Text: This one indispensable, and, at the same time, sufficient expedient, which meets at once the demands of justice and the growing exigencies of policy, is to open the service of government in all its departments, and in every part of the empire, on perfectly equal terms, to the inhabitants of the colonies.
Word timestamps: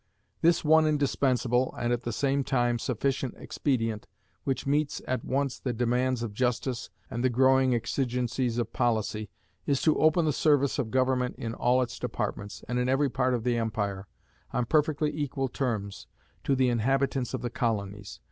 This 0.41 0.65
one 0.65 0.87
indispensable, 0.87 1.75
and, 1.77 1.93
at 1.93 2.01
the 2.01 2.11
same 2.11 2.43
time, 2.43 2.79
sufficient 2.79 3.35
expedient, 3.37 4.07
which 4.45 4.65
meets 4.65 4.99
at 5.07 5.23
once 5.23 5.59
the 5.59 5.73
demands 5.73 6.23
of 6.23 6.33
justice 6.33 6.89
and 7.11 7.23
the 7.23 7.29
growing 7.29 7.75
exigencies 7.75 8.57
of 8.57 8.73
policy, 8.73 9.29
is 9.67 9.79
to 9.83 9.99
open 9.99 10.25
the 10.25 10.33
service 10.33 10.79
of 10.79 10.89
government 10.89 11.35
in 11.37 11.53
all 11.53 11.83
its 11.83 11.99
departments, 11.99 12.63
and 12.67 12.79
in 12.79 12.89
every 12.89 13.11
part 13.11 13.35
of 13.35 13.43
the 13.43 13.57
empire, 13.57 14.07
on 14.51 14.65
perfectly 14.65 15.15
equal 15.15 15.47
terms, 15.47 16.07
to 16.45 16.55
the 16.55 16.69
inhabitants 16.69 17.35
of 17.35 17.43
the 17.43 17.51
colonies. 17.51 18.19